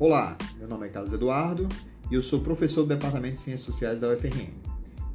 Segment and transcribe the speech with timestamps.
[0.00, 1.68] Olá, meu nome é Carlos Eduardo
[2.08, 4.52] e eu sou professor do Departamento de Ciências Sociais da UFRN.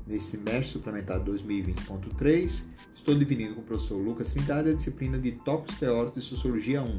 [0.06, 5.78] Nesse semestre suplementar 2020.3, estou dividindo com o professor Lucas Trindade a disciplina de Tópicos
[5.78, 6.98] Teóricos de Sociologia 1,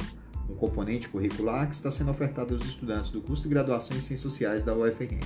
[0.49, 4.33] um componente curricular que está sendo ofertado aos estudantes do curso de graduação em Ciências
[4.33, 5.21] Sociais da UFRN.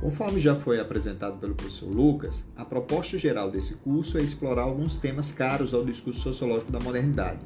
[0.00, 4.96] Conforme já foi apresentado pelo professor Lucas, a proposta geral desse curso é explorar alguns
[4.96, 7.40] temas caros ao discurso sociológico da modernidade,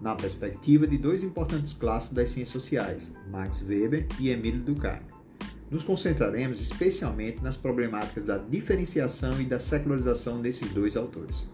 [0.00, 5.02] na perspectiva de dois importantes clássicos das ciências sociais, Max Weber e Emílio Durkheim.
[5.70, 11.46] Nos concentraremos especialmente nas problemáticas da diferenciação e da secularização desses dois autores.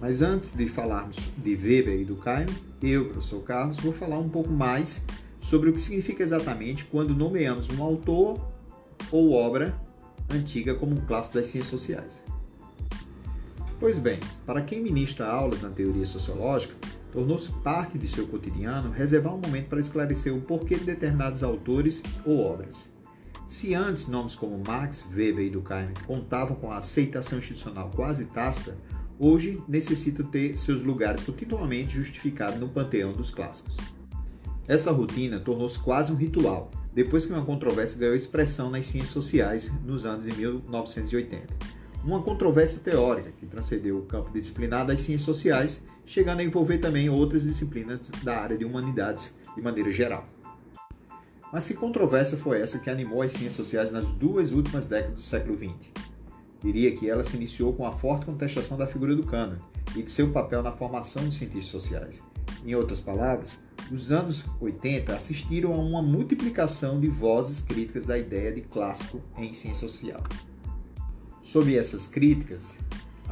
[0.00, 2.46] Mas antes de falarmos de Weber e Durkheim,
[2.82, 5.04] eu, professor Carlos, vou falar um pouco mais
[5.40, 8.40] sobre o que significa exatamente quando nomeamos um autor
[9.10, 9.78] ou obra
[10.30, 12.24] antiga como um clássico das ciências sociais.
[13.78, 16.74] Pois bem, para quem ministra aulas na teoria sociológica,
[17.12, 22.02] tornou-se parte de seu cotidiano reservar um momento para esclarecer o porquê de determinados autores
[22.24, 22.90] ou obras.
[23.46, 28.76] Se antes nomes como Marx, Weber e Durkheim contavam com a aceitação institucional quase tácita,
[29.18, 33.76] hoje necessitam ter seus lugares continuamente justificados no panteão dos clássicos.
[34.66, 39.70] Essa rotina tornou-se quase um ritual, depois que uma controvérsia ganhou expressão nas ciências sociais
[39.84, 45.86] nos anos de 1980 uma controvérsia teórica que transcendeu o campo disciplinar das ciências sociais,
[46.04, 50.26] chegando a envolver também outras disciplinas da área de humanidades de maneira geral.
[51.52, 55.20] Mas que controvérsia foi essa que animou as ciências sociais nas duas últimas décadas do
[55.20, 55.90] século XX?
[56.62, 59.60] Diria que ela se iniciou com a forte contestação da figura do cânone
[59.94, 62.22] e de seu papel na formação dos cientistas sociais.
[62.64, 63.58] Em outras palavras,
[63.90, 69.52] os anos 80 assistiram a uma multiplicação de vozes críticas da ideia de clássico em
[69.52, 70.22] ciência social.
[71.42, 72.78] Sob essas críticas,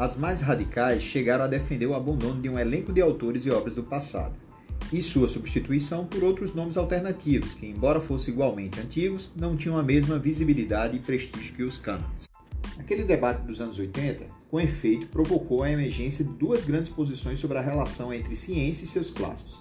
[0.01, 3.75] as mais radicais chegaram a defender o abandono de um elenco de autores e obras
[3.75, 4.34] do passado,
[4.91, 9.83] e sua substituição por outros nomes alternativos que, embora fossem igualmente antigos, não tinham a
[9.83, 12.31] mesma visibilidade e prestígio que os cânones.
[12.78, 17.59] Aquele debate dos anos 80, com efeito, provocou a emergência de duas grandes posições sobre
[17.59, 19.61] a relação entre ciência e seus clássicos.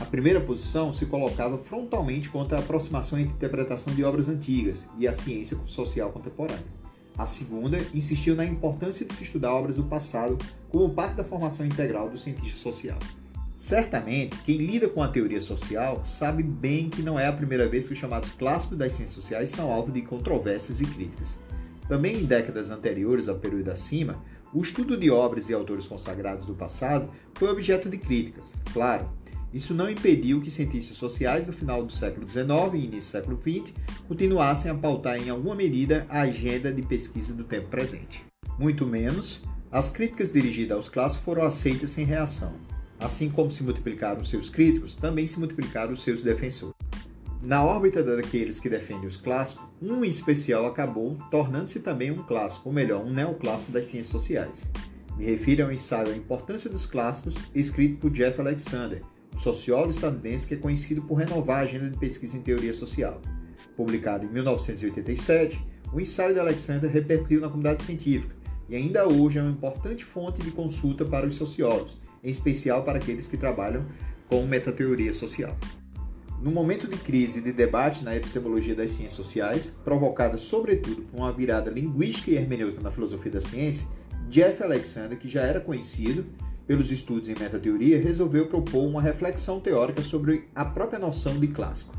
[0.00, 5.08] A primeira posição se colocava frontalmente contra a aproximação entre interpretação de obras antigas e
[5.08, 6.79] a ciência social contemporânea.
[7.16, 10.38] A segunda insistiu na importância de se estudar obras do passado
[10.68, 12.98] como parte da formação integral do cientista social.
[13.54, 17.86] Certamente, quem lida com a teoria social sabe bem que não é a primeira vez
[17.86, 21.38] que os chamados clássicos das ciências sociais são alvo de controvérsias e críticas.
[21.86, 24.16] Também em décadas anteriores ao período acima,
[24.54, 28.54] o estudo de obras e autores consagrados do passado foi objeto de críticas.
[28.72, 29.08] Claro,
[29.52, 33.40] isso não impediu que cientistas sociais do final do século XIX e início do século
[33.40, 33.74] XX
[34.06, 38.24] continuassem a pautar em alguma medida a agenda de pesquisa do tempo presente.
[38.58, 42.54] Muito menos, as críticas dirigidas aos clássicos foram aceitas sem reação.
[42.98, 46.74] Assim como se multiplicaram seus críticos, também se multiplicaram seus defensores.
[47.42, 52.68] Na órbita daqueles que defendem os clássicos, um em especial acabou tornando-se também um clássico,
[52.68, 54.64] ou melhor, um neoclássico das ciências sociais.
[55.16, 59.02] Me refiro ao ensaio A Importância dos Clássicos, escrito por Jeff Alexander,
[59.38, 63.20] sociólogo estadunidense que é conhecido por renovar a agenda de pesquisa em teoria social.
[63.76, 65.60] Publicado em 1987,
[65.92, 68.34] o ensaio de Alexander repercutiu na comunidade científica
[68.68, 72.98] e ainda hoje é uma importante fonte de consulta para os sociólogos, em especial para
[72.98, 73.84] aqueles que trabalham
[74.28, 75.56] com metateoria social.
[76.40, 81.18] No momento de crise e de debate na epistemologia das ciências sociais, provocada sobretudo por
[81.18, 83.86] uma virada linguística e hermenêutica na filosofia da ciência,
[84.30, 86.24] Jeff Alexander, que já era conhecido,
[86.70, 91.92] pelos estudos em metateoria, resolveu propor uma reflexão teórica sobre a própria noção de clássico.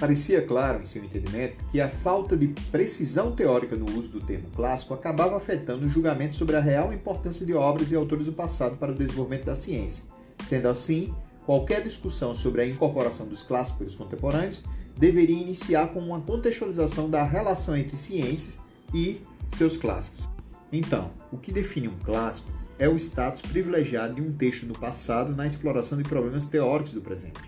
[0.00, 4.48] Parecia claro, em seu entendimento, que a falta de precisão teórica no uso do termo
[4.56, 8.78] clássico acabava afetando o julgamento sobre a real importância de obras e autores do passado
[8.78, 10.04] para o desenvolvimento da ciência.
[10.42, 11.14] Sendo assim,
[11.44, 14.64] qualquer discussão sobre a incorporação dos clássicos pelos contemporâneos
[14.96, 18.58] deveria iniciar com uma contextualização da relação entre ciências
[18.94, 19.20] e
[19.54, 20.26] seus clássicos.
[20.72, 25.34] Então, o que define um clássico é o status privilegiado de um texto do passado
[25.34, 27.40] na exploração de problemas teóricos do presente.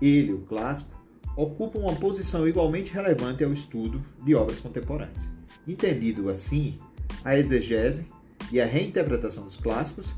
[0.00, 0.98] Ele, o clássico,
[1.36, 5.28] ocupa uma posição igualmente relevante ao estudo de obras contemporâneas.
[5.66, 6.78] Entendido assim,
[7.24, 8.06] a exegese
[8.52, 10.14] e a reinterpretação dos clássicos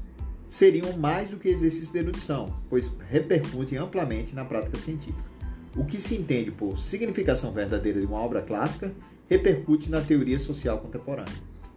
[0.46, 5.30] seriam mais do que exercício de erudição, pois repercutem amplamente na prática científica.
[5.74, 8.92] O que se entende por significação verdadeira de uma obra clássica
[9.28, 11.32] repercute na teoria social contemporânea.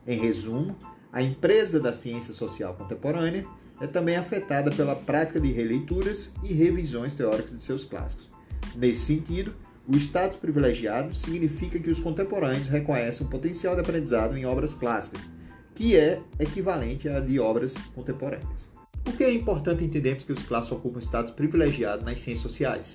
[0.05, 0.75] Em resumo,
[1.15, 3.47] a empresa da ciência social contemporânea
[3.79, 8.29] é também afetada pela prática de releituras e revisões teóricas de seus clássicos.
[8.75, 9.55] Nesse sentido,
[9.87, 15.21] o status privilegiado significa que os contemporâneos reconhecem um potencial de aprendizado em obras clássicas,
[15.73, 18.69] que é equivalente a de obras contemporâneas.
[19.01, 22.93] Por que é importante entendermos que os clássicos ocupam um status privilegiado nas ciências sociais?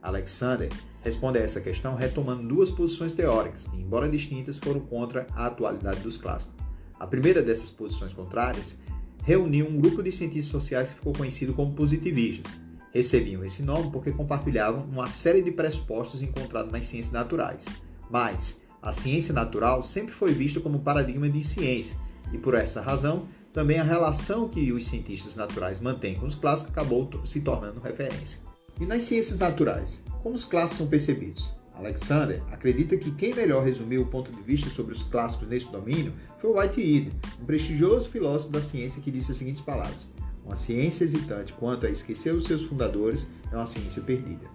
[0.00, 0.68] Alexander
[1.02, 6.02] responde a essa questão retomando duas posições teóricas, que, embora distintas, foram contra a atualidade
[6.02, 6.67] dos clássicos.
[6.98, 8.78] A primeira dessas posições contrárias
[9.24, 12.58] reuniu um grupo de cientistas sociais que ficou conhecido como positivistas.
[12.92, 17.66] Recebiam esse nome porque compartilhavam uma série de pressupostos encontrados nas ciências naturais.
[18.10, 21.98] Mas a ciência natural sempre foi vista como paradigma de ciência,
[22.32, 26.72] e por essa razão, também a relação que os cientistas naturais mantêm com os clássicos
[26.72, 28.40] acabou se tornando referência.
[28.80, 31.57] E nas ciências naturais, como os clássicos são percebidos?
[31.78, 36.12] Alexander acredita que quem melhor resumiu o ponto de vista sobre os clássicos nesse domínio
[36.40, 40.10] foi Whitehead, um prestigioso filósofo da ciência que disse as seguintes palavras:
[40.44, 44.46] Uma ciência hesitante quanto a esquecer os seus fundadores é uma ciência perdida.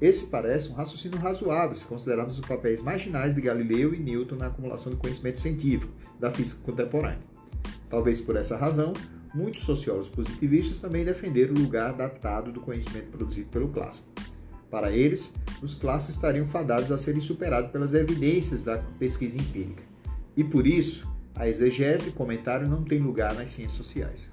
[0.00, 4.46] Esse parece um raciocínio razoável se considerarmos os papéis marginais de Galileu e Newton na
[4.46, 7.20] acumulação do conhecimento científico da física contemporânea.
[7.88, 8.92] Talvez por essa razão,
[9.34, 14.10] muitos sociólogos positivistas também defenderam o lugar datado do conhecimento produzido pelo clássico.
[14.74, 15.32] Para eles,
[15.62, 19.84] os clássicos estariam fadados a serem superados pelas evidências da pesquisa empírica.
[20.36, 24.28] E por isso, a exegese e comentário não têm lugar nas ciências sociais.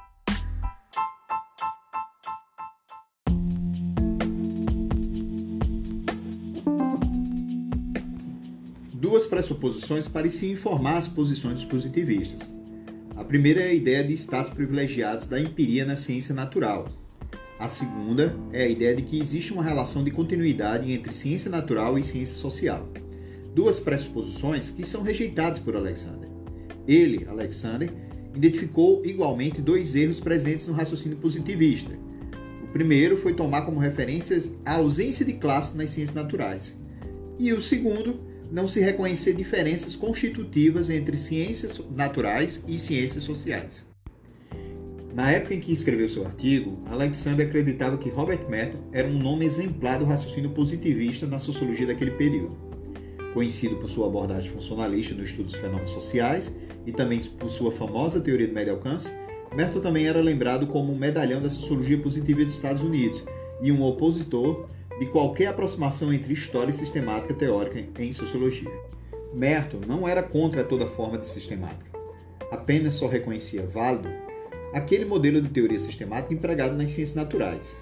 [8.96, 12.52] Duas pressuposições pareciam informar as posições dos positivistas.
[13.16, 16.88] A primeira é a ideia de status privilegiados da empiria na ciência natural.
[17.62, 21.96] A segunda é a ideia de que existe uma relação de continuidade entre ciência natural
[22.00, 22.90] e ciência social.
[23.54, 26.28] Duas pressuposições que são rejeitadas por Alexander.
[26.88, 27.94] Ele, Alexander,
[28.34, 31.92] identificou igualmente dois erros presentes no raciocínio positivista.
[32.64, 36.76] O primeiro foi tomar como referências a ausência de classe nas ciências naturais.
[37.38, 38.22] E o segundo
[38.52, 43.91] não se reconhecer diferenças constitutivas entre ciências naturais e ciências sociais.
[45.14, 49.46] Na época em que escreveu seu artigo, Alexander acreditava que Robert Merton era um nome
[49.46, 52.56] exemplar do raciocínio positivista na sociologia daquele período.
[53.34, 58.22] Conhecido por sua abordagem funcionalista no estudo dos fenômenos sociais e também por sua famosa
[58.22, 59.12] teoria do médio alcance,
[59.54, 63.26] Merton também era lembrado como um medalhão da sociologia positiva dos Estados Unidos
[63.62, 68.72] e um opositor de qualquer aproximação entre história e sistemática teórica em sociologia.
[69.34, 71.92] Merton não era contra toda forma de sistemática,
[72.50, 74.10] apenas só reconhecia válido
[74.74, 77.76] aquele modelo de teoria sistemática empregado nas ciências naturais.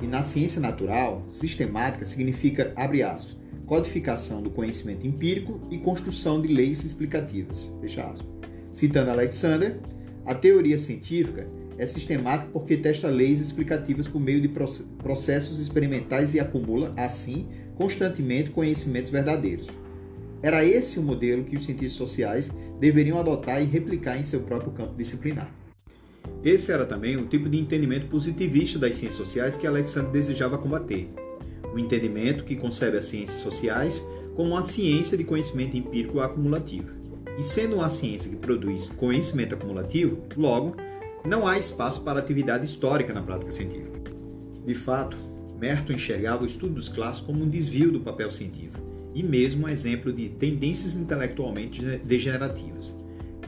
[0.00, 3.36] E na ciência natural, sistemática significa, abre aspas,
[3.66, 8.28] codificação do conhecimento empírico e construção de leis explicativas, fecha aspas.
[8.70, 9.80] Citando Alexander,
[10.26, 11.46] a teoria científica
[11.78, 18.50] é sistemático porque testa leis explicativas por meio de processos experimentais e acumula, assim, constantemente
[18.50, 19.68] conhecimentos verdadeiros.
[20.42, 24.72] Era esse o modelo que os cientistas sociais deveriam adotar e replicar em seu próprio
[24.72, 25.63] campo disciplinar.
[26.42, 31.08] Esse era também um tipo de entendimento positivista das ciências sociais que Alexander desejava combater.
[31.72, 36.90] O um entendimento que concebe as ciências sociais como uma ciência de conhecimento empírico acumulativo.
[37.38, 40.76] E sendo uma ciência que produz conhecimento acumulativo, logo,
[41.24, 44.00] não há espaço para atividade histórica na prática científica.
[44.66, 45.16] De fato,
[45.58, 48.82] Merton enxergava o estudo dos clássicos como um desvio do papel científico
[49.14, 52.96] e mesmo um exemplo de tendências intelectualmente degenerativas.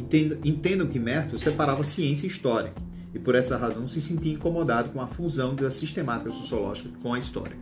[0.01, 2.73] Entendam que Merton separava ciência e história
[3.17, 7.19] e por essa razão se sentia incomodado com a fusão da sistemática sociológica com a
[7.19, 7.57] história.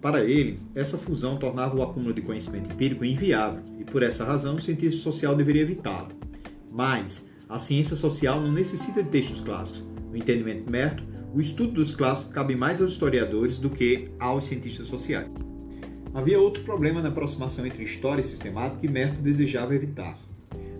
[0.00, 4.56] Para ele, essa fusão tornava o acúmulo de conhecimento empírico inviável e por essa razão
[4.56, 6.08] o cientista social deveria evitá-lo.
[6.70, 9.84] Mas, a ciência social não necessita de textos clássicos.
[10.10, 14.44] No entendimento de Merton, o estudo dos clássicos cabe mais aos historiadores do que aos
[14.46, 15.30] cientistas sociais.
[16.12, 20.25] Havia outro problema na aproximação entre história e sistemática que Merton desejava evitar.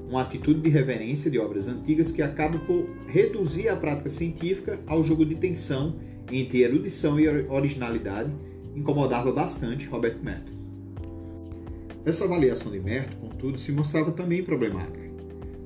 [0.08, 5.02] Uma atitude de reverência de obras antigas que acaba por reduzir a prática científica ao
[5.02, 5.96] jogo de tensão
[6.30, 8.30] entre erudição e originalidade
[8.74, 10.52] incomodava bastante Robert Merton.
[12.04, 15.06] Essa avaliação de Merton, contudo, se mostrava também problemática.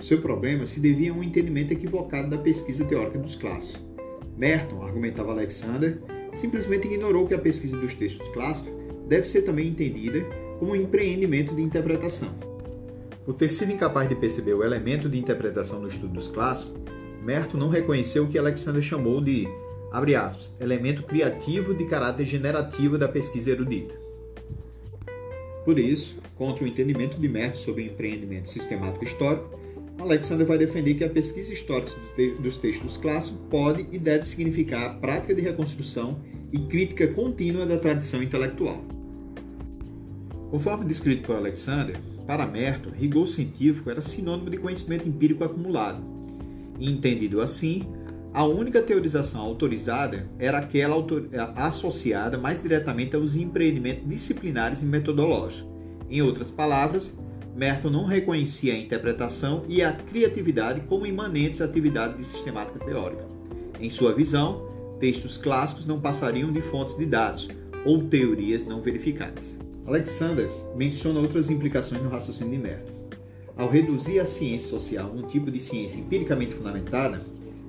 [0.01, 3.85] Seu problema se devia a um entendimento equivocado da pesquisa teórica dos clássicos.
[4.39, 6.01] Merton, argumentava Alexander,
[6.33, 8.73] simplesmente ignorou que a pesquisa dos textos clássicos
[9.07, 10.25] deve ser também entendida
[10.59, 12.50] como um empreendimento de interpretação.
[13.25, 16.81] Por ter sido incapaz de perceber o elemento de interpretação no estudo dos clássicos,
[17.23, 19.47] Merton não reconheceu o que Alexander chamou de,
[20.17, 23.95] aspas, elemento criativo de caráter generativo da pesquisa erudita.
[25.65, 29.61] Por isso, contra o entendimento de Merton sobre empreendimento sistemático histórico,
[29.99, 31.93] Alexander vai defender que a pesquisa histórica
[32.39, 36.19] dos textos clássicos pode e deve significar a prática de reconstrução
[36.51, 38.83] e crítica contínua da tradição intelectual.
[40.51, 41.97] Conforme descrito por Alexander,
[42.31, 46.01] para Merton, rigor científico era sinônimo de conhecimento empírico acumulado.
[46.79, 47.89] E, entendido assim,
[48.33, 50.95] A única teorização autorizada era aquela
[51.57, 55.67] associada mais diretamente aos empreendimentos disciplinares e metodológicos.
[56.09, 57.19] Em outras palavras,
[57.57, 63.27] Merton não reconhecia a interpretação e a criatividade como imanentes à atividade de sistemática teórica.
[63.81, 64.69] Em sua visão,
[65.01, 67.49] textos clássicos não passariam de fontes de dados
[67.85, 69.59] ou teorias não verificadas.
[69.87, 72.93] Alexander menciona outras implicações no raciocínio de Merton.
[73.57, 77.25] Ao reduzir a ciência social a um tipo de ciência empiricamente fundamentada,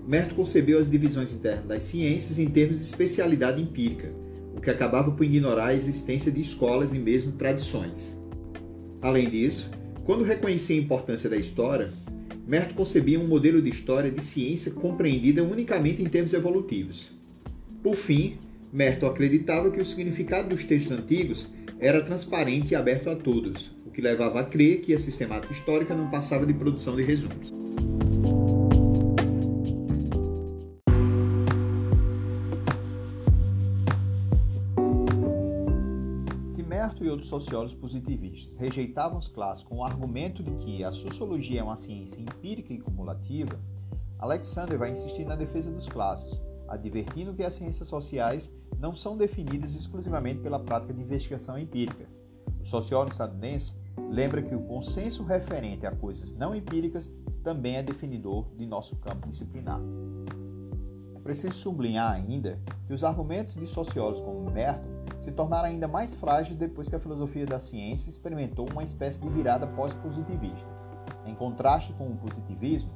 [0.07, 4.11] Merton concebeu as divisões internas das ciências em termos de especialidade empírica,
[4.55, 8.17] o que acabava por ignorar a existência de escolas e mesmo tradições.
[9.01, 9.69] Além disso,
[10.05, 11.91] quando reconhecia a importância da história,
[12.47, 17.11] Merton concebia um modelo de história de ciência compreendida unicamente em termos evolutivos.
[17.83, 18.37] Por fim,
[18.71, 21.49] Merton acreditava que o significado dos textos antigos
[21.81, 25.95] era transparente e aberto a todos, o que levava a crer que a sistemática histórica
[25.95, 27.51] não passava de produção de resumos.
[36.67, 41.59] Merton e outros sociólogos positivistas rejeitavam os clássicos com o argumento de que a sociologia
[41.59, 43.59] é uma ciência empírica e cumulativa,
[44.17, 49.75] Alexander vai insistir na defesa dos clássicos, advertindo que as ciências sociais não são definidas
[49.75, 52.09] exclusivamente pela prática de investigação empírica.
[52.59, 53.75] O sociólogo estadunidense
[54.09, 59.29] lembra que o consenso referente a coisas não empíricas também é definidor de nosso campo
[59.29, 59.79] disciplinar.
[61.15, 66.15] É preciso sublinhar ainda que os argumentos de sociólogos como Merton se tornaram ainda mais
[66.15, 70.67] frágeis depois que a filosofia da ciência experimentou uma espécie de virada pós-positivista.
[71.27, 72.89] Em contraste com o positivismo,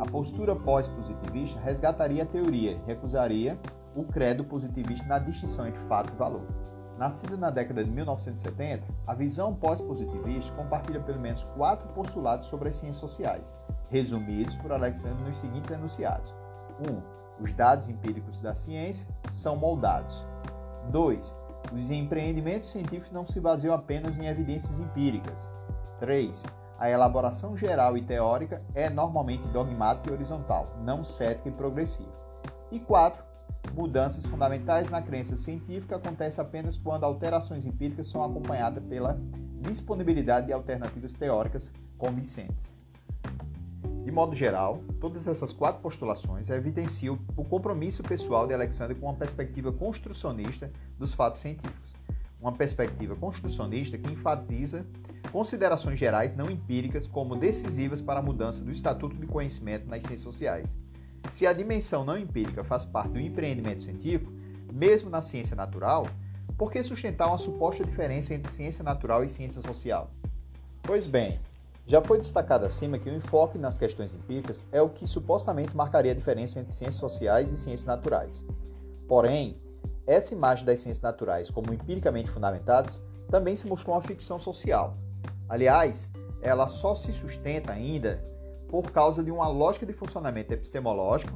[0.00, 3.56] a postura pós-positivista resgataria a teoria e recusaria
[3.98, 6.46] o credo positivista na distinção entre fato e valor.
[6.96, 12.76] Nascida na década de 1970, a visão pós-positivista compartilha pelo menos quatro postulados sobre as
[12.76, 13.52] ciências sociais,
[13.88, 16.32] resumidos por Alexander nos seguintes enunciados:
[16.88, 16.92] 1.
[16.92, 17.02] Um,
[17.40, 20.26] os dados empíricos da ciência são moldados.
[20.90, 21.36] 2.
[21.72, 25.50] Os empreendimentos científicos não se baseiam apenas em evidências empíricas.
[25.98, 26.44] 3.
[26.78, 32.12] A elaboração geral e teórica é normalmente dogmática e horizontal, não cética e progressiva.
[32.70, 33.27] E 4.
[33.74, 39.18] Mudanças fundamentais na crença científica acontecem apenas quando alterações empíricas são acompanhadas pela
[39.60, 42.76] disponibilidade de alternativas teóricas convincentes.
[44.04, 49.14] De modo geral, todas essas quatro postulações evidenciam o compromisso pessoal de Alexander com uma
[49.14, 51.94] perspectiva construcionista dos fatos científicos.
[52.40, 54.86] Uma perspectiva construcionista que enfatiza
[55.30, 60.22] considerações gerais não empíricas como decisivas para a mudança do estatuto de conhecimento nas ciências
[60.22, 60.74] sociais.
[61.30, 64.32] Se a dimensão não empírica faz parte do empreendimento científico,
[64.72, 66.06] mesmo na ciência natural,
[66.56, 70.10] por que sustentar uma suposta diferença entre ciência natural e ciência social?
[70.82, 71.38] Pois bem,
[71.86, 76.12] já foi destacado acima que o enfoque nas questões empíricas é o que supostamente marcaria
[76.12, 78.44] a diferença entre ciências sociais e ciências naturais.
[79.06, 79.56] Porém,
[80.06, 84.96] essa imagem das ciências naturais como empiricamente fundamentadas também se mostrou uma ficção social.
[85.48, 86.10] Aliás,
[86.42, 88.22] ela só se sustenta ainda
[88.68, 91.32] por causa de uma lógica de funcionamento epistemológico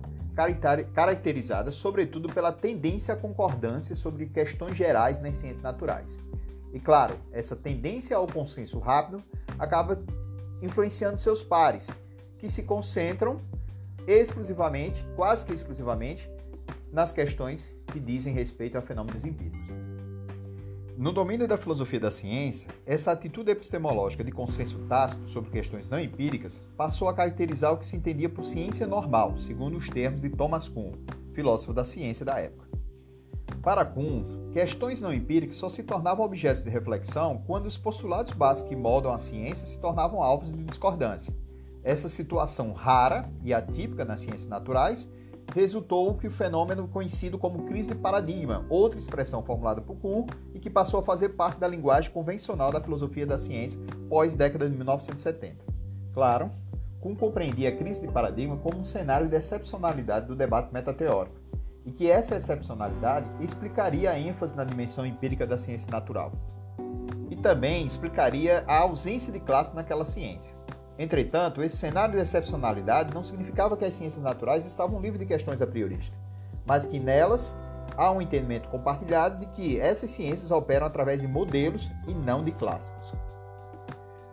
[0.94, 6.18] caracterizada sobretudo pela tendência à concordância sobre questões gerais nas ciências naturais.
[6.72, 9.22] E claro, essa tendência ao consenso rápido
[9.58, 10.02] acaba
[10.62, 11.90] influenciando seus pares,
[12.38, 13.40] que se concentram
[14.06, 16.28] exclusivamente, quase que exclusivamente,
[16.90, 19.81] nas questões que dizem respeito a fenômenos empíricos.
[20.96, 25.98] No domínio da filosofia da ciência, essa atitude epistemológica de consenso tácito sobre questões não
[25.98, 30.28] empíricas passou a caracterizar o que se entendia por ciência normal, segundo os termos de
[30.28, 30.92] Thomas Kuhn,
[31.32, 32.68] filósofo da ciência da época.
[33.62, 38.68] Para Kuhn, questões não empíricas só se tornavam objetos de reflexão quando os postulados básicos
[38.68, 41.34] que moldam a ciência se tornavam alvos de discordância.
[41.82, 45.08] Essa situação rara e atípica nas ciências naturais
[45.54, 50.58] resultou que o fenômeno conhecido como crise de paradigma, outra expressão formulada por Kuhn e
[50.58, 55.56] que passou a fazer parte da linguagem convencional da filosofia da ciência pós-década de 1970.
[56.14, 56.50] Claro,
[57.00, 61.36] Kuhn compreendia a crise de paradigma como um cenário de excepcionalidade do debate metateórico
[61.84, 66.32] e que essa excepcionalidade explicaria a ênfase na dimensão empírica da ciência natural.
[67.28, 70.61] E também explicaria a ausência de classe naquela ciência.
[70.98, 75.62] Entretanto, esse cenário de excepcionalidade não significava que as ciências naturais estavam livres de questões
[75.62, 76.18] a priorísticas,
[76.66, 77.56] mas que nelas
[77.96, 82.52] há um entendimento compartilhado de que essas ciências operam através de modelos e não de
[82.52, 83.12] clássicos.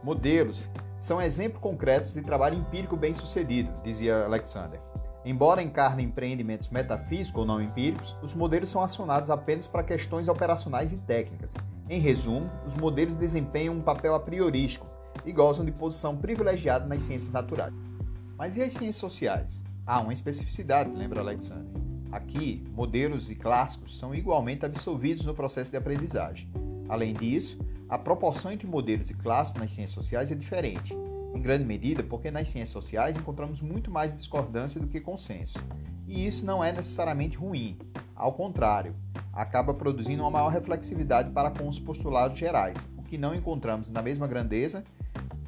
[0.03, 0.67] Modelos
[0.99, 4.79] são exemplos concretos de trabalho empírico bem-sucedido, dizia Alexander.
[5.25, 10.93] Embora encarnem empreendimentos metafísicos ou não empíricos, os modelos são acionados apenas para questões operacionais
[10.93, 11.53] e técnicas.
[11.89, 14.87] Em resumo, os modelos desempenham um papel a priorístico
[15.25, 17.73] e gozam de posição privilegiada nas ciências naturais.
[18.37, 19.61] Mas e as ciências sociais?
[19.89, 21.81] há uma especificidade, lembra Alexandre?
[22.11, 26.47] Aqui, modelos e clássicos são igualmente absolvidos no processo de aprendizagem.
[26.87, 27.57] Além disso,
[27.89, 30.95] a proporção entre modelos e clássicos nas ciências sociais é diferente,
[31.33, 35.57] em grande medida porque nas ciências sociais encontramos muito mais discordância do que consenso.
[36.07, 37.75] E isso não é necessariamente ruim,
[38.15, 38.93] ao contrário,
[39.33, 44.03] acaba produzindo uma maior reflexividade para com os postulados gerais, o que não encontramos na
[44.03, 44.83] mesma grandeza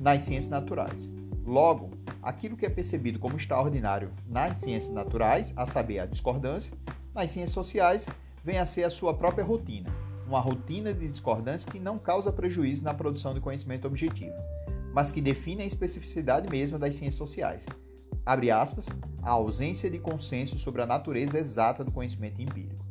[0.01, 1.07] nas ciências naturais.
[1.45, 1.91] Logo,
[2.23, 6.73] aquilo que é percebido como extraordinário nas ciências naturais, a saber, a discordância,
[7.13, 8.07] nas ciências sociais,
[8.43, 9.93] vem a ser a sua própria rotina,
[10.27, 14.35] uma rotina de discordância que não causa prejuízo na produção de conhecimento objetivo,
[14.91, 17.67] mas que define a especificidade mesma das ciências sociais.
[18.25, 18.87] Abre aspas,
[19.21, 22.85] a ausência de consenso sobre a natureza exata do conhecimento empírico.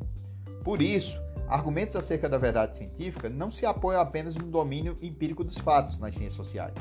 [0.62, 5.58] Por isso, argumentos acerca da verdade científica não se apoiam apenas no domínio empírico dos
[5.58, 6.74] fatos nas ciências sociais.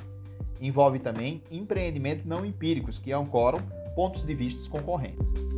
[0.60, 3.60] Envolve também empreendimentos não empíricos que ancoram
[3.96, 5.50] pontos de vista concorrentes.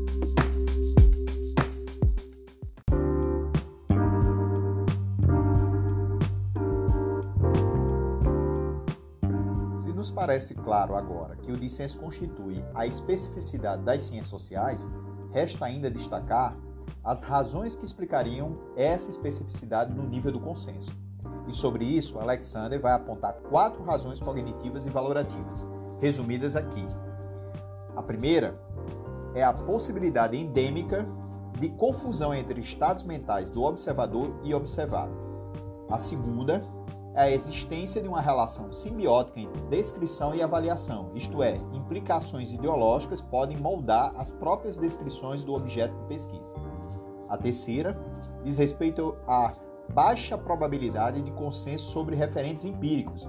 [10.02, 14.90] nos parece claro agora que o dissenso constitui a especificidade das ciências sociais,
[15.32, 16.58] resta ainda destacar
[17.04, 20.92] as razões que explicariam essa especificidade no nível do consenso.
[21.48, 25.66] E sobre isso, Alexander vai apontar quatro razões cognitivas e valorativas,
[26.00, 26.86] resumidas aqui.
[27.96, 28.60] A primeira
[29.34, 31.08] é a possibilidade endêmica
[31.60, 35.12] de confusão entre estados mentais do observador e observado.
[35.90, 36.64] A segunda
[37.14, 43.20] é a existência de uma relação simbiótica entre descrição e avaliação, isto é, implicações ideológicas
[43.20, 46.54] podem moldar as próprias descrições do objeto de pesquisa.
[47.28, 47.98] A terceira
[48.44, 49.52] diz respeito à
[49.94, 53.28] baixa probabilidade de consenso sobre referentes empíricos,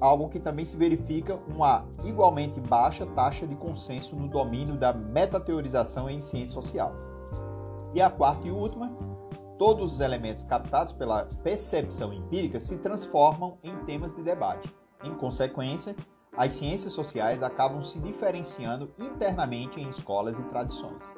[0.00, 6.08] algo que também se verifica uma igualmente baixa taxa de consenso no domínio da metateorização
[6.08, 6.92] em ciência social.
[7.94, 8.90] E a quarta e última
[9.58, 14.72] todos os elementos captados pela percepção empírica se transformam em temas de debate.
[15.02, 15.96] Em consequência,
[16.36, 21.12] as ciências sociais acabam se diferenciando internamente em escolas e tradições.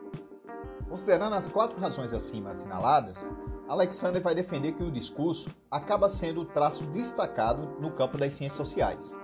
[0.88, 3.26] Considerando as quatro razões acima assinaladas,
[3.70, 8.56] Alexander vai defender que o discurso acaba sendo o traço destacado no campo das ciências
[8.56, 9.14] sociais.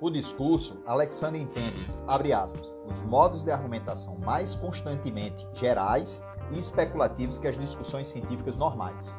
[0.00, 7.36] O discurso, Alexander entende, abre aspas, os modos de argumentação mais constantemente gerais e especulativos
[7.40, 9.16] que as discussões científicas normais.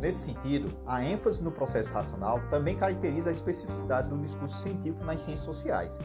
[0.00, 5.20] Nesse sentido, a ênfase no processo racional também caracteriza a especificidade do discurso científico nas
[5.20, 6.00] ciências sociais.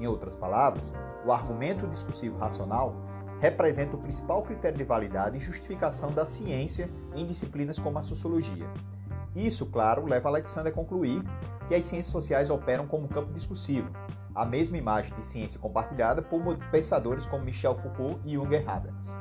[0.00, 0.90] Em outras palavras,
[1.26, 2.96] o argumento discursivo racional
[3.42, 8.70] representa o principal critério de validade e justificação da ciência em disciplinas como a sociologia.
[9.34, 11.24] Isso, claro, leva Alexander a concluir
[11.66, 13.90] que as ciências sociais operam como campo discursivo,
[14.32, 19.16] a mesma imagem de ciência compartilhada por pensadores como Michel Foucault e Junger Habermas.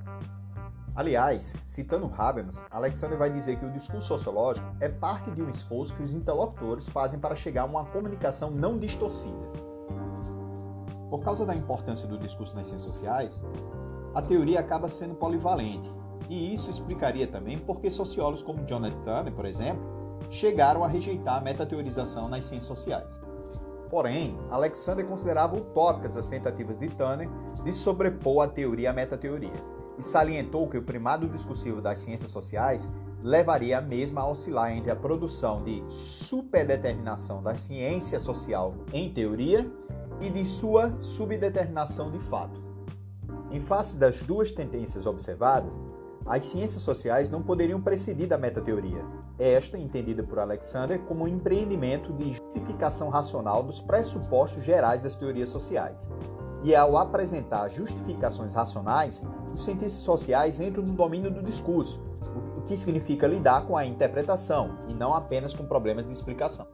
[0.93, 5.95] Aliás, citando Habermas, Alexander vai dizer que o discurso sociológico é parte de um esforço
[5.95, 9.49] que os interlocutores fazem para chegar a uma comunicação não distorcida.
[11.09, 13.43] Por causa da importância do discurso nas ciências sociais,
[14.13, 15.89] a teoria acaba sendo polivalente,
[16.29, 19.83] e isso explicaria também por que sociólogos como Jonathan Turner, por exemplo,
[20.29, 23.19] chegaram a rejeitar a metateorização nas ciências sociais.
[23.89, 27.29] Porém, Alexander considerava utópicas as tentativas de Turner
[27.63, 29.51] de sobrepor a teoria à metateoria
[29.97, 32.89] e salientou que o primado discursivo das ciências sociais
[33.21, 39.69] levaria a mesma a oscilar entre a produção de superdeterminação da ciência social em teoria
[40.21, 42.60] e de sua subdeterminação de fato.
[43.51, 45.81] Em face das duas tendências observadas,
[46.25, 49.03] as ciências sociais não poderiam presidir da metateoria,
[49.37, 55.49] esta entendida por Alexander como um empreendimento de justificação racional dos pressupostos gerais das teorias
[55.49, 56.09] sociais,
[56.63, 59.21] e ao apresentar justificações racionais,
[59.53, 61.99] os cientistas sociais entram no domínio do discurso,
[62.55, 66.67] o que significa lidar com a interpretação e não apenas com problemas de explicação.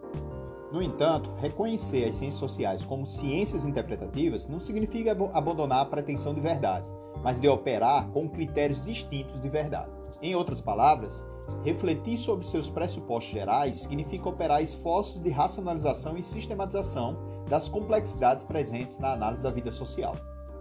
[0.72, 6.42] No entanto, reconhecer as ciências sociais como ciências interpretativas não significa abandonar a pretensão de
[6.42, 6.86] verdade,
[7.24, 9.90] mas de operar com critérios distintos de verdade.
[10.22, 11.24] Em outras palavras,
[11.64, 19.00] refletir sobre seus pressupostos gerais significa operar esforços de racionalização e sistematização das complexidades presentes
[19.00, 20.16] na análise da vida social.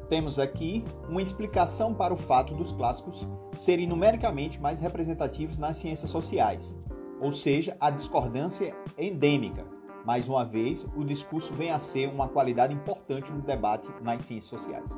[0.08, 6.10] Temos aqui uma explicação para o fato dos clássicos serem numericamente mais representativos nas ciências
[6.10, 6.76] sociais,
[7.20, 9.75] ou seja, a discordância endêmica.
[10.06, 14.48] Mais uma vez, o discurso vem a ser uma qualidade importante no debate nas ciências
[14.48, 14.96] sociais.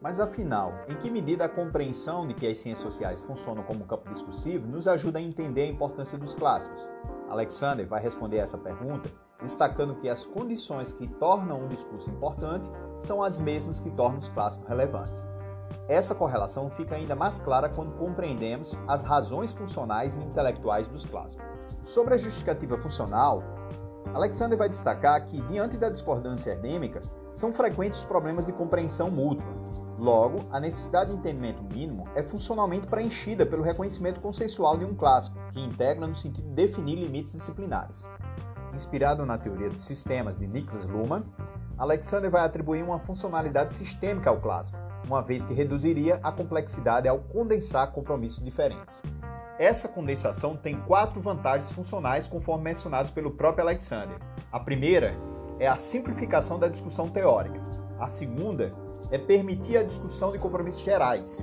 [0.00, 4.08] Mas afinal, em que medida a compreensão de que as ciências sociais funcionam como campo
[4.08, 6.88] discursivo nos ajuda a entender a importância dos clássicos?
[7.28, 9.10] Alexander vai responder essa pergunta
[9.42, 12.66] destacando que as condições que tornam um discurso importante
[12.98, 15.22] são as mesmas que tornam os clássicos relevantes.
[15.86, 21.44] Essa correlação fica ainda mais clara quando compreendemos as razões funcionais e intelectuais dos clássicos.
[21.82, 23.42] Sobre a justificativa funcional,
[24.12, 27.00] Alexander vai destacar que, diante da discordância endêmica,
[27.32, 29.44] são frequentes problemas de compreensão mútua.
[29.98, 35.38] Logo, a necessidade de entendimento mínimo é funcionalmente preenchida pelo reconhecimento consensual de um clássico,
[35.50, 38.06] que integra no sentido de definir limites disciplinares.
[38.72, 41.24] Inspirado na teoria de sistemas de Niklas Luhmann,
[41.78, 47.18] Alexander vai atribuir uma funcionalidade sistêmica ao clássico, uma vez que reduziria a complexidade ao
[47.18, 49.02] condensar compromissos diferentes.
[49.58, 54.18] Essa condensação tem quatro vantagens funcionais, conforme mencionados pelo próprio Alexander.
[54.50, 55.14] A primeira
[55.60, 57.60] é a simplificação da discussão teórica.
[57.98, 58.74] A segunda
[59.12, 61.38] é permitir a discussão de compromissos gerais.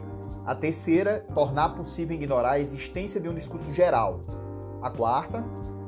[0.45, 4.19] A terceira, tornar possível ignorar a existência de um discurso geral.
[4.81, 5.43] A quarta,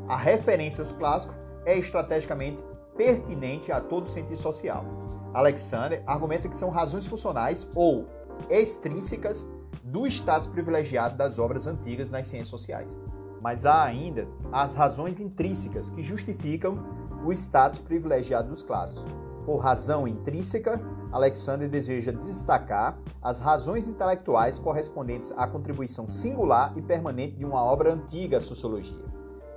[0.07, 2.63] a referência aos clássicos é estrategicamente
[2.95, 4.85] pertinente a todo sentido social.
[5.33, 8.07] Alexander argumenta que são razões funcionais ou
[8.49, 9.45] extrínsecas
[9.93, 12.99] do status privilegiado das obras antigas nas ciências sociais.
[13.39, 16.79] Mas há ainda as razões intrínsecas que justificam
[17.23, 19.05] o status privilegiado dos clássicos.
[19.45, 27.35] Por razão intrínseca, Alexander deseja destacar as razões intelectuais correspondentes à contribuição singular e permanente
[27.35, 29.05] de uma obra antiga à sociologia.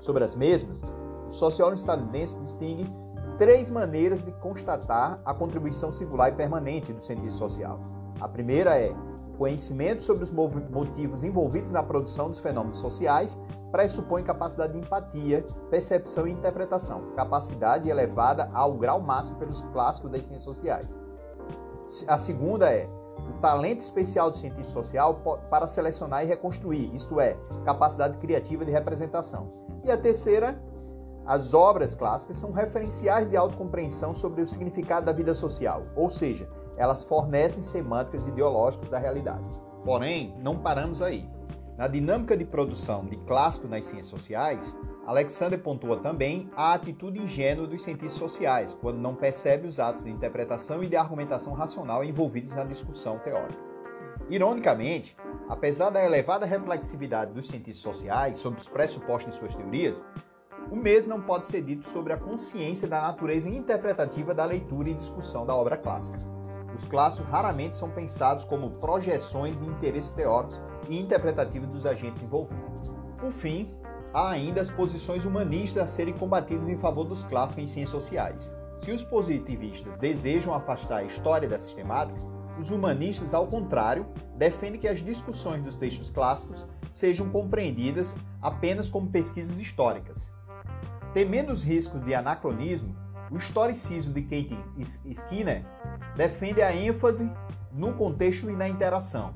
[0.02, 0.82] Sobre as mesmas,
[1.26, 2.86] o sociólogo estadunidense distingue
[3.38, 7.80] três maneiras de constatar a contribuição singular e permanente do cientista social.
[8.20, 8.94] A primeira é
[9.36, 16.26] conhecimento sobre os motivos envolvidos na produção dos fenômenos sociais pressupõe capacidade de empatia, percepção
[16.26, 20.98] e interpretação, capacidade elevada ao grau máximo pelos clássicos das ciências sociais.
[22.08, 25.20] A segunda é o talento especial do cientista social
[25.50, 29.50] para selecionar e reconstruir, isto é, capacidade criativa de representação.
[29.84, 30.60] E a terceira
[31.26, 36.48] as obras clássicas são referenciais de autocompreensão sobre o significado da vida social, ou seja,
[36.76, 39.50] elas fornecem semânticas ideológicas da realidade.
[39.84, 41.28] Porém, não paramos aí.
[41.76, 47.66] Na dinâmica de produção de clássico nas ciências sociais, Alexander pontua também a atitude ingênua
[47.66, 52.54] dos cientistas sociais, quando não percebe os atos de interpretação e de argumentação racional envolvidos
[52.54, 53.62] na discussão teórica.
[54.28, 55.16] Ironicamente,
[55.48, 60.04] apesar da elevada reflexividade dos cientistas sociais sobre os pressupostos de suas teorias,
[60.70, 64.94] o mesmo não pode ser dito sobre a consciência da natureza interpretativa da leitura e
[64.94, 66.35] discussão da obra clássica.
[66.76, 72.92] Os clássicos raramente são pensados como projeções de interesses teóricos e interpretativos dos agentes envolvidos.
[73.18, 73.74] Por fim,
[74.12, 78.52] há ainda as posições humanistas a serem combatidas em favor dos clássicos em ciências sociais.
[78.82, 82.20] Se os positivistas desejam afastar a história da sistemática,
[82.60, 89.08] os humanistas, ao contrário, defendem que as discussões dos textos clássicos sejam compreendidas apenas como
[89.08, 90.30] pesquisas históricas,
[91.16, 92.94] Temendo os riscos de anacronismo,
[93.30, 94.58] o historicismo de Kate
[95.06, 95.64] Skinner
[96.16, 97.30] defende a ênfase
[97.72, 99.34] no contexto e na interação.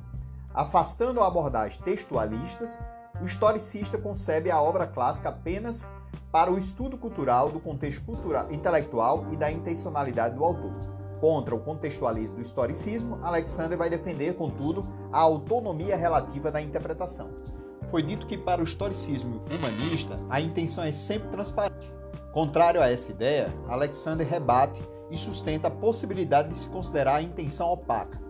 [0.52, 2.78] Afastando a abordagem textualistas,
[3.20, 5.88] o historicista concebe a obra clássica apenas
[6.32, 10.72] para o estudo cultural do contexto cultural, intelectual e da intencionalidade do autor.
[11.20, 17.30] Contra o contextualismo do historicismo, Alexander vai defender, contudo, a autonomia relativa da interpretação
[17.90, 21.92] foi dito que para o historicismo humanista a intenção é sempre transparente.
[22.32, 27.68] Contrário a essa ideia, Alexander rebate e sustenta a possibilidade de se considerar a intenção
[27.68, 28.20] opaca.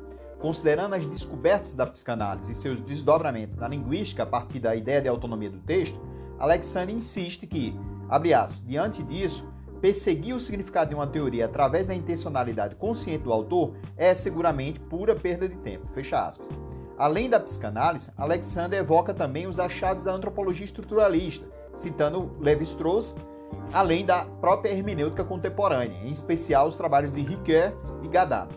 [0.40, 5.08] Considerando as descobertas da psicanálise e seus desdobramentos na linguística a partir da ideia de
[5.08, 6.00] autonomia do texto,
[6.38, 9.46] Alexander insiste que, abre aspas, diante disso,
[9.80, 15.14] perseguir o significado de uma teoria através da intencionalidade consciente do autor é seguramente pura
[15.14, 15.86] perda de tempo.
[15.92, 16.48] Fecha aspas.
[16.96, 23.14] Além da psicanálise, Alexander evoca também os achados da antropologia estruturalista, citando Levi-Strauss,
[23.72, 28.48] além da própria hermenêutica contemporânea, em especial os trabalhos de Ricoeur e Gadam,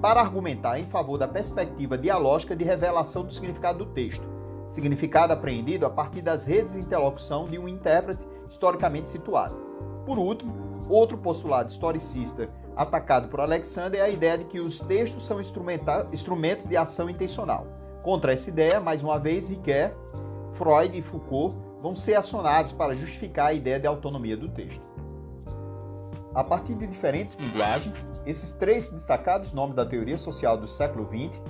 [0.00, 4.26] para argumentar em favor da perspectiva dialógica de revelação do significado do texto,
[4.68, 9.56] significado apreendido a partir das redes de interlocução de um intérprete historicamente situado.
[10.04, 10.54] Por último,
[10.88, 16.66] outro postulado historicista atacado por Alexander é a ideia de que os textos são instrumentos
[16.66, 17.66] de ação intencional.
[18.02, 19.92] Contra essa ideia, mais uma vez, Riquet,
[20.52, 21.56] Freud e Foucault
[21.86, 24.82] vão ser acionados para justificar a ideia de autonomia do texto.
[26.34, 27.94] A partir de diferentes linguagens,
[28.26, 31.40] esses três destacados nomes da teoria social do século XX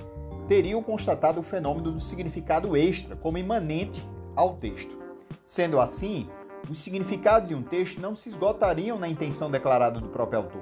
[0.47, 3.99] teriam constatado o fenômeno do significado extra como imanente
[4.35, 4.95] ao texto.
[5.43, 6.29] Sendo assim,
[6.69, 10.61] os significados de um texto não se esgotariam na intenção declarada do próprio autor,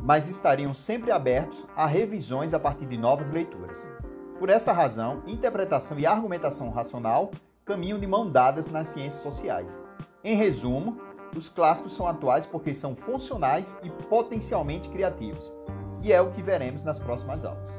[0.00, 3.88] mas estariam sempre abertos a revisões a partir de novas leituras.
[4.40, 7.30] Por essa razão, interpretação e argumentação racional
[7.66, 9.76] caminham de mão dadas nas ciências sociais.
[10.24, 11.04] Em resumo,
[11.36, 15.52] Os clássicos são atuais porque são funcionais e potencialmente criativos.
[16.02, 17.78] E é o que veremos nas próximas aulas.